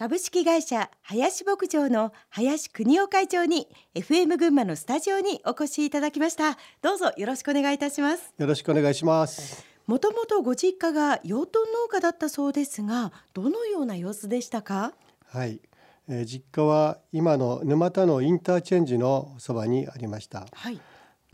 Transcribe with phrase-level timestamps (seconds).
[0.00, 6.56] 株式会社林牧場の林邦夫会長に FM 群馬のスタジオにお越しいただきました。
[6.80, 8.32] どうぞよろしくお願いいたします。
[8.38, 9.62] よろしくお願いします。
[9.86, 14.94] もともとご実家が養豚農家だったそうですがどのような様子でしたか？
[15.26, 15.60] はい、
[16.08, 20.46] えー、実家は今の沼田のインターチェンジのそばにありました。
[20.50, 20.80] はい。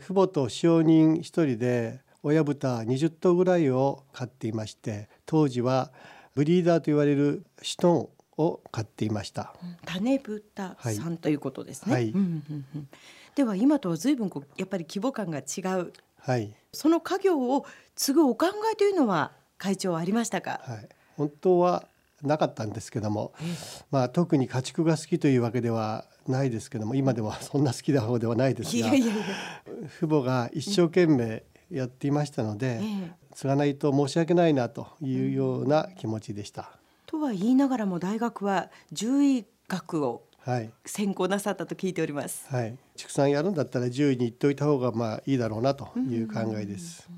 [0.01, 5.93] 父母と使用人一人で親豚20頭ぐらいを飼っていまして当時は
[6.35, 9.53] ブリーダーと言われるシトンを買っていました。
[9.85, 11.93] 種豚さん、ということですね。
[11.93, 12.13] はい、
[13.35, 15.93] では今とは随分こうやっぱり規模感が違う。
[16.19, 16.53] はい。
[16.71, 20.61] その家業を継ぐお考えというのは会長ありましたか？
[20.63, 20.89] はい。
[21.15, 21.87] 本当は
[22.21, 23.33] なかったんですけども、
[23.91, 29.25] まあ特に家畜が好きというわけではないですけども、今でも そんな好きな方ではないですが、いやいやいや
[29.99, 32.81] 父母が一生懸命やっていましたので、
[33.33, 36.76] 継がないと申し訳ないなというような気持ちでした。
[37.07, 40.23] とは言いながらも大学は獣医学を
[40.85, 42.45] 専攻なさったと聞いております。
[42.49, 47.09] はい、畜産やるんだったら獣医に行っておいた方がまあいいだろうなという考えです。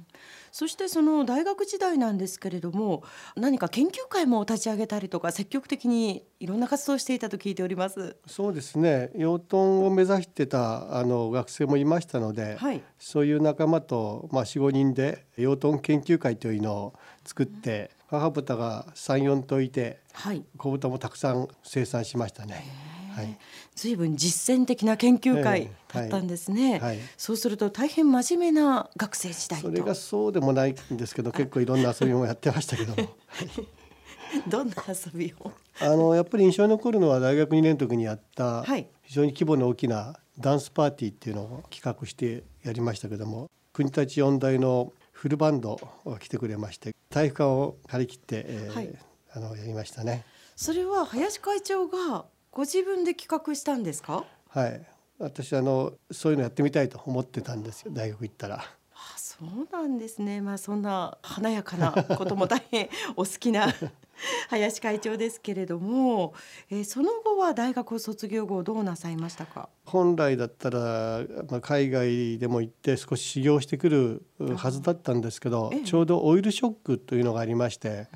[0.52, 3.04] そしてその大学時代なんですけれども
[3.36, 8.16] 何か研究会も立ち上げたりとか積極的にいろんな活動をしていたと聞いております。
[8.26, 9.12] そうですね。
[9.16, 16.94] 養豚を目指してたあの学生もいましたので、はい、そういう仲間と、まあ、45人で養豚研究会というのを
[17.26, 22.99] 作って、母豚が34頭いて、はい、子豚もたくさん生産しましたね。
[23.10, 23.38] はい、
[23.76, 26.80] 随分実践的な研究会だったんですね、はい。
[26.80, 32.96] はい、そうすると大変真面目な学生時代それがそうでもないんですけど結構いろんな遊びもやってましたけど。
[32.96, 33.10] も
[34.48, 35.52] どんな遊びを？
[35.82, 48.90] あのやっぱり印象に残るのは大学2年の時にやった非常に規模の大きなダンスパーティーっていうのを企画してやりましたけども国立四大のフルバンドが来てくれまして体育館を張り切って、えーはい、
[49.34, 50.24] あのやりましたね。
[50.56, 54.26] それは林会長がご自分で企画したんですか？
[54.50, 54.82] はい。
[55.20, 57.92] 私あのそういうのやってみたいと思ってたんですよ。
[57.94, 58.56] 大学行ったら。
[58.58, 60.42] あそうなんですね。
[60.42, 63.68] まあそんな華やかなことも大変お好きな
[64.50, 66.34] 林会長ですけれども、
[66.70, 69.70] えー、その後は大学を卒業後どうなさいましたか？
[69.86, 74.26] 本来だったら、まあ、海外でも行って少し修行してくる
[74.58, 78.08] はずだったんですけど、ちょうどオイルショックというのがありまして、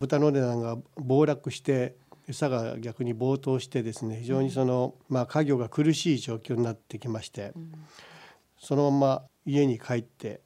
[0.00, 1.96] 豚の値段が暴落して
[2.28, 7.52] 餌が逆に暴騰してですね非常にその、まあ、家業が苦しい状況になってきまして、
[8.58, 10.40] そのまま家に帰って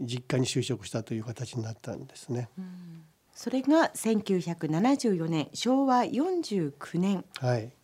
[0.00, 2.48] 実家に就職したという形になったんですね。
[2.58, 3.04] うん。
[3.40, 7.24] それが1974年昭和49年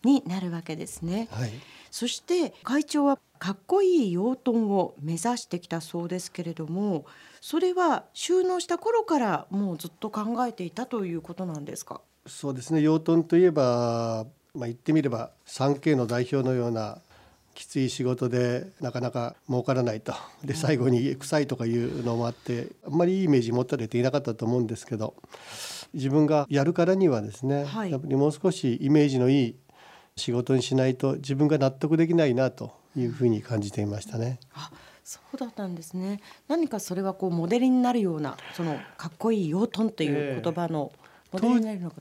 [0.03, 1.51] になるわけですね、はい、
[1.89, 7.05] そして会長はかっこいい養豚を目指してきたそうですけれども
[7.41, 12.01] それは収納した頃からもうずっと考えていたということなんですか？
[12.27, 12.81] そうですね。
[12.81, 16.99] 養豚といえば、まあ、言ってみれば 3K の代表のような
[17.57, 20.13] きつい仕事でなかなか儲からないと。
[20.43, 25.15] で最後に臭いとかいうのもあってあんまりいいイメージ持たれていなかったと思うんですけど
[25.93, 29.55] 自分がやるからにはですね、はい、やっぱりもう少しイメージのいい
[30.15, 34.39] 仕事にしないと自分が納得できないなというふうに感じていましたね。
[34.53, 34.69] あ
[35.03, 36.21] そうだったんですね。
[36.49, 41.07] 何かそれはこうモデルになるようなそのかっこいい養豚という言葉の、えー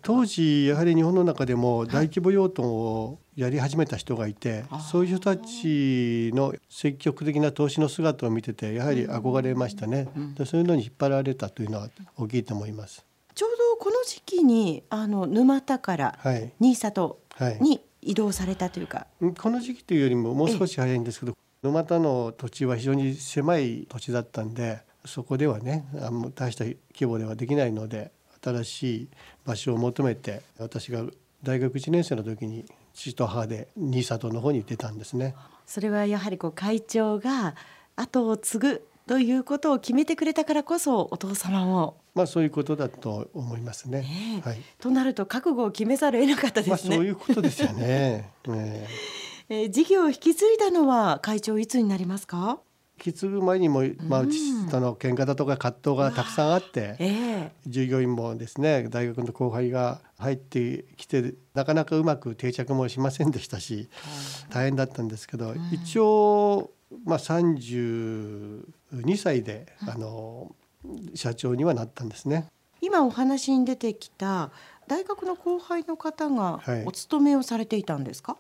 [0.02, 10.34] 当時やはり日本の中でも大規模養豚をやり始めた人がいて、はい、そういう人たちの積極的な投資の姿を見ててやはり憧れましたね、うん。
[10.38, 13.04] うん、そういうのに引っ張られたというのは大きいと思います。
[13.34, 16.18] ちょうどこの時期にあの沼田から
[16.58, 17.20] 新里
[17.60, 28.12] に移動されたというか、はい、この時期というよりももう少し早いんですけど沼田の土地は非常に狭い土地だったんでそこではねあの大した規模ではできないので
[28.52, 29.08] 新しい
[29.44, 31.04] 場所を求めて私が
[31.42, 32.64] 大学1年生の時に
[32.94, 35.34] 父と母で新里の方に出たんですね。
[35.66, 37.54] それはやはりこう会長が
[37.96, 44.00] 後を継ぐということを決めてくれたからこそお父様もまあそういうことだと思いますね。
[44.00, 46.90] ねはい、となると覚悟を決めざるを得なかったですね。
[46.90, 48.30] まあ、そういうことですよね。
[48.48, 48.86] ね
[49.48, 52.58] えー、事業を引き継いだのは会長いつになりますか？
[52.98, 63.88] 引き継ぐ前にも、まあ、父との喧嘩だとか葛藤がたくさんあって、えー、従業員もですね大学の後輩が入ってきてなかなかうまく定着もしませんでしたし
[64.50, 66.70] 大変だったんですけど、一応、
[67.04, 68.64] まあ、32
[69.16, 70.54] 歳であの
[71.14, 72.48] 社長にはなったんですね。
[72.80, 74.50] 今お話に出てきた
[74.86, 78.36] 大学の後輩の方がお勤めをされていたんですか、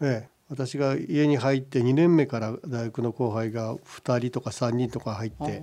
[0.00, 5.62] ええ、私が家に入って2年目から大学の後輩が2人とか3人とか入って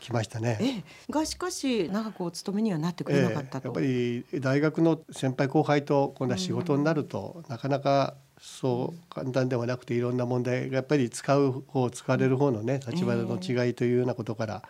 [0.00, 0.84] きましたね。
[1.08, 14.62] えがしかし長くお勤めにはなってくれなかったと、えやっぱり大学の先輩後輩と今度は仕事になると、なかなかそう簡単ではなくていろんな問題がやっぱり使う方使われる方のね立場の違いというようなことから、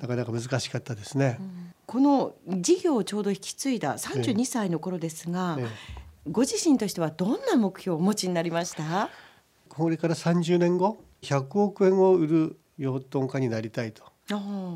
[0.00, 1.38] なかなか難しかったですね。
[1.86, 5.62] この事業をちょうど引き継いだ32歳の頃ですが、え
[5.96, 9.08] えご自身としてはどんな目標をお持ちになりました？
[9.68, 14.02] これから30年後100億円を売る養豚家になりたいと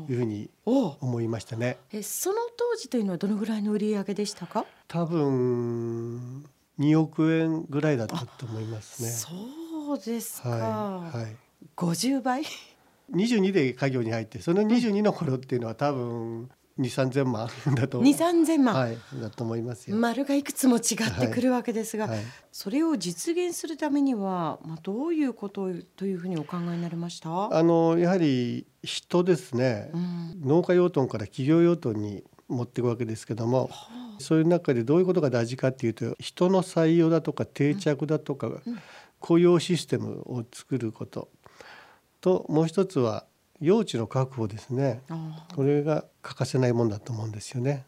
[0.09, 1.77] いうふうに思いましたね。
[1.91, 4.65] えその当時というのはどのぐらいの売り上げでしたか？
[4.87, 6.45] 多分
[6.79, 9.09] 2億円ぐらいだったと思いますね。
[9.09, 11.35] そうですか、はい、はい、
[11.77, 12.43] 50倍
[13.11, 19.95] 22で家業に入ってその22の頃っていうのは多分二三千万だと二三千万、はい、だと思いますよ。
[19.95, 27.55] 丸がいくつも違ってくるわけですが、はいはい、それを実現するためには、まあ、どういうことというふうにお考えになりました？
[27.55, 38.61] あのやはり人ですね、うん、農家用豚から企業用豚に持っていくわけですけども、はあ、そういう中でどういうことが大事かっていうと人の採用だとか定着だとか、うん、
[39.19, 41.29] 雇用システムを作ること。
[42.19, 43.25] ともう一つは
[43.65, 45.01] 用地の確保ですね。
[45.55, 47.83] これが欠かせないもんだと思うんですよね。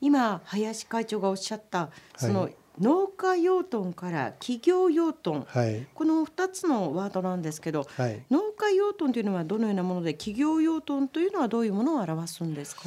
[0.00, 2.48] 今林会長がおっしゃったその、
[2.80, 12.82] 農家養豚から企業養豚、はい、この2つのワードなんですけど、はい、農家養豚というのはどのようなもので企業養豚というのはどういうものを表すんですか、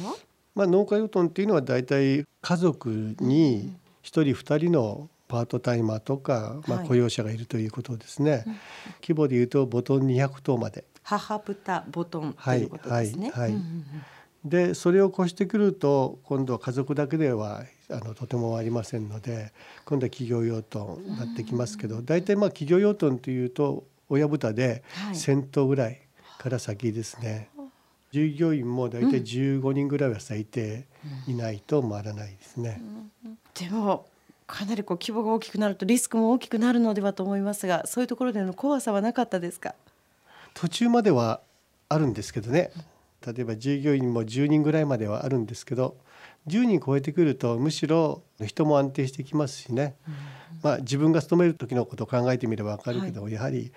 [0.56, 8.42] まあ、農家養豚というのは大体家族に1人2人のパートタイマーとか、まあ、雇用者がいるということですね、はい、
[9.02, 13.30] 規模でいうとボトン200頭まで母豚ボトンということですね。
[13.30, 13.60] はい、はい
[14.44, 19.54] でそれを越してくると今度は家族だけではあのとてもありませんので
[19.86, 25.98] 今度は企業用豚になってきますけど大体まあ企業用豚というと親豚で1,000頭ぐらい
[26.38, 27.48] から先ですね。
[27.56, 27.68] はい、
[28.12, 30.84] 従業員も大体15人ぐらいは最低
[31.26, 32.82] いないと回らないですね。
[33.58, 34.04] でも
[34.46, 39.74] かなりこう規模が大きくなるとリスクも大きくなるのではと思いますがそういうところでの怖さはなかったですか？
[40.54, 41.40] 途中までは
[41.88, 42.70] あるんですけどね。
[43.26, 45.96] 例えば従業員も10人ぐらいまではあるんですけど
[46.46, 49.96] 10人超えてくるとむしろ人も安定してきますしね、
[50.62, 53.72] まあ、自分が勤める時のことを考えてみれば分かるけど、はい、やはり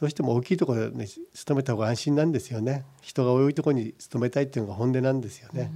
[0.00, 2.84] どうしても大きいところで、ね、勤めた方が安心なんですよね。
[3.02, 5.70] 人が多いところに勤めたいっていうのが本音なんですよね。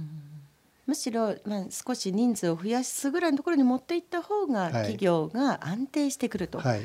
[0.85, 6.59] むしろ、まあ、少し人数を増やすぐらいのところに持っていった方が企業が安定してくると。
[6.59, 6.81] はい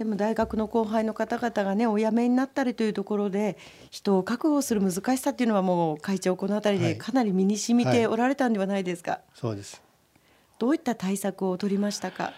[0.00, 3.58] でも大学の後輩の方々がねお辞めになったりというところで
[3.90, 9.82] 人を確保する難しさっていうのはもう会長この辺りでかなり身に染みておられたんではないですか、はいはい、そうです。
[10.58, 12.32] どういった対策を取りましたか？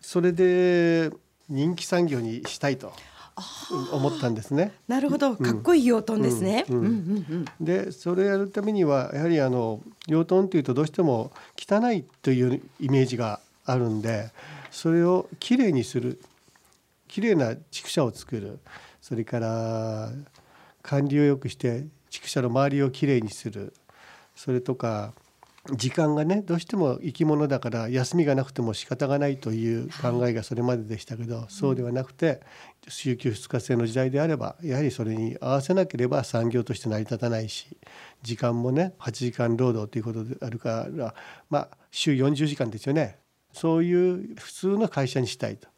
[0.00, 1.10] それで
[1.48, 2.92] 人気産業にしたいと
[3.92, 4.70] 思ったんですね。
[4.86, 6.66] なるほど、かっこいい養豚ですね。
[7.60, 14.30] で、それをやるためにはやはりあの養豚というとどうしても汚いというイメージがあるんで、
[14.70, 16.20] それをきれいにする
[17.08, 18.60] きれいな畜舎を作る。
[19.00, 20.10] それから
[20.82, 23.74] 管理を良くして畜舎の周りをきれいにする。
[24.34, 25.12] それとか
[25.72, 32.40] 時間がねどうしても生き物だから休みがなくても仕方がないという考えがそれまででしたけど、はい、そうではなくて
[32.88, 37.76] 週休2日制の時代であればやはりそれに合わせなければ産業として成り立たないし
[38.22, 41.14] 時間もね8時間労働ということであるから
[41.50, 43.18] まあ週40時間ですよね。
[43.52, 45.68] そういう普通の会社にしたいと。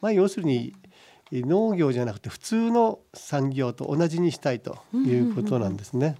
[0.00, 0.74] まあ、要するに
[1.32, 6.16] 農業じゃなくて普通の産業と同じにしたいということなんですね。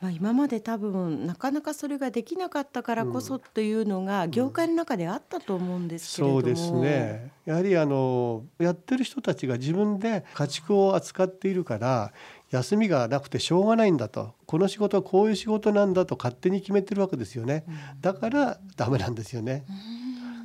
[0.00, 7.30] まあ、今まで多分なかなかそれができなかったからこそというのが業界の中であったと思うんですけれども、そうですね。
[7.44, 12.14] やはりあのやってる人たちが自分で家畜を扱っているから
[12.48, 14.34] 休みがなくてしょうがないんだと。
[14.46, 17.64] この仕事はこういう仕事なんだと勝手に決めてるわけですよね。
[18.00, 19.66] だからダメなんですよね。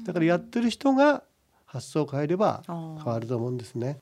[0.04, 1.24] だからやってる人が
[1.66, 4.00] 発想を変えれば変わると思うんですね。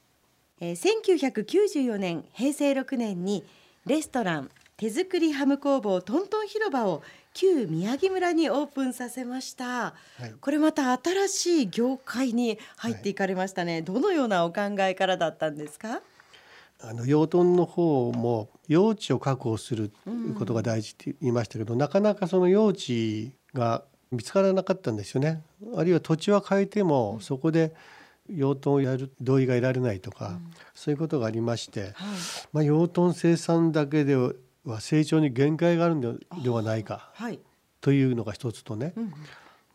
[0.60, 3.44] えー、1994年平成6年に
[3.86, 7.04] レストラン手作りハム工房トントン広場を
[7.34, 9.94] 旧宮城村にオープンさせました、は
[10.28, 16.02] い、これまた新しい業界に入っていかれましたね、はい、どのようなお考えからだったんですか？
[16.82, 19.92] あの養豚の方も用地を確保する
[20.38, 25.44] ことが大事って言いましたけど、うん、なかなかその用地が見つからなかったんですよね。
[25.76, 27.74] あるいは土地は変えてもそこで
[28.30, 31.92] 養豚をやる同意が得られないとか、うん、そういうことがありまして、はい、
[32.54, 34.34] まあ、養豚生産だけでは
[34.80, 37.40] 成長に限界があるのではないか、はい、
[37.82, 39.04] というのが一つとね、うん、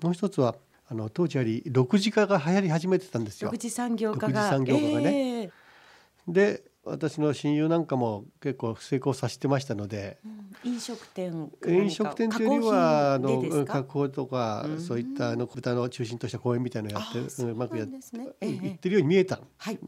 [0.03, 0.57] もう一つは
[0.91, 3.51] あの当時やはり6時化が流行り始めてたんですよ。
[3.51, 4.49] 6次産業化が。
[4.49, 5.43] 産業化がね。
[5.43, 10.19] えー、で私の親友なんかも結構成功させてましたので、
[10.65, 18.01] うん、飲食店飲食店というよりはあの加工とか、うん、そういったあの豚の中心とした公園みたいなのをやってうまくやって、ね
[18.41, 19.41] えー、ってるように見えたん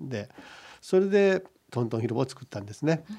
[0.09, 0.29] で、はい、
[0.81, 3.05] それでトントン広場を作ったんですね。
[3.09, 3.17] うん、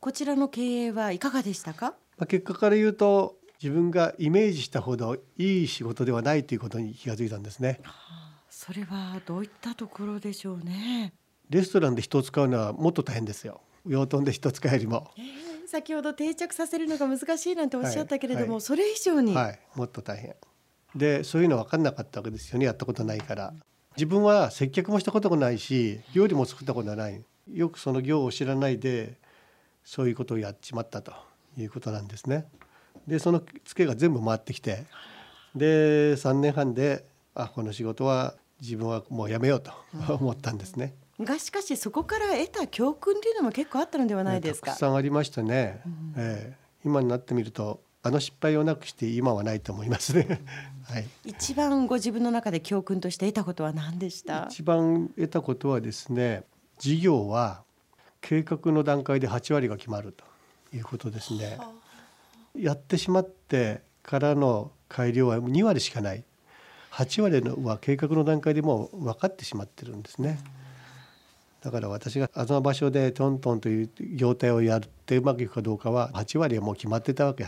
[0.00, 1.94] こちらの経営はいかがでしたか？
[2.18, 7.80] まあ結果から言うと自分がイメージしたほどいい仕事ではないということに気がついたんですね。
[7.82, 11.14] はあ、それはどういったところでしょうね。
[11.50, 13.60] レストランで人を使うのはもっと大変ですよ。
[13.86, 15.10] 養豚で人使うよりも。
[15.16, 20.34] えー、先ほど定着させるのが難しいなんておっしゃったけれども、はいはい、それ以上に、はい、もっと大変。
[20.94, 23.54] でそういうの分かんなかったわけですよねやったことないから。
[23.96, 27.22] 自分は接客もしたことがないし料理も作ったことがない。
[27.52, 29.18] よくその業を知らないで
[29.84, 31.12] そういうことをやっちまったと
[31.56, 32.46] いうことなんですね。
[33.06, 34.84] でそのツケが全部回ってきて
[35.54, 39.70] で3年半であこの仕事は自分はもうやめようと
[40.14, 40.94] 思ったんですね。
[41.20, 44.72] がしかしそこから得た教訓というのも結構あったのではないですか？
[44.72, 45.80] たくさんありましたね。
[45.86, 50.42] うん、えー、今になってみるとあの失敗をなくして今はないと思いますね。
[50.84, 51.06] はい。
[51.24, 54.46] 一番ご自分の中で教訓として得たことは何でした？
[54.50, 56.44] 一番得たことはですね、
[56.78, 57.62] 事業は
[58.20, 60.24] 計画の段階で8割が決まると
[60.76, 61.58] いうことですね。
[62.54, 66.24] やってしまってからの改良は2割しかない
[66.92, 70.38] 8割のは計画の段階でもう分かってしまってるんですね。
[71.66, 77.44] だから私があの場所でトントンという業態をやってうまくいくかどうかは8割はもう決まってたわけ。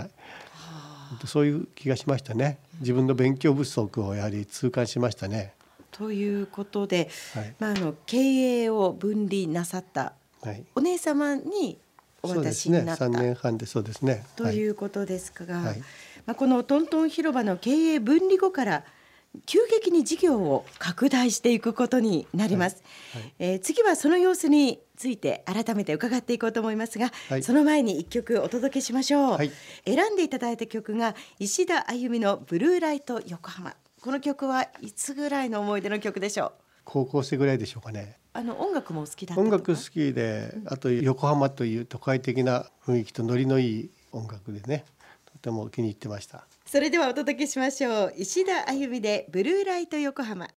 [1.24, 2.58] そういう気がしましたね。
[2.80, 5.54] 自分の勉強不足をやはり痛感しましたね。
[5.92, 10.14] ということで、はい、まあ、あの経営を分離なさった
[10.74, 11.78] お姉様に
[12.20, 14.26] お渡しになった、ね、年半でそうですね。
[14.34, 15.78] ということですが、はい、
[16.26, 18.84] まあ、このトントン広場の経営分離後から
[19.46, 22.82] 急激に事業を拡大していくことになります、
[23.12, 23.22] はい。
[23.22, 29.38] はい、えー、次はその様子について改めて伺っていこうと思いますが、はい、その前に一曲お届けしましょう、
[29.84, 33.74] 選んでいただいた曲が石田あゆみのブルーライト横浜。
[34.00, 36.52] この曲はいつぐらいの思い出の曲でしょう？
[36.84, 38.16] 高校生ぐらいでしょうかね。
[38.32, 44.84] あの音楽も好きだ音楽好きで、あと横浜という都会的な雰囲気とノリのいい音楽でね
[45.26, 48.14] とても気に入ってましたそれではお届けしましょう。
[48.14, 50.46] 石田あゆみでブルーライト横浜。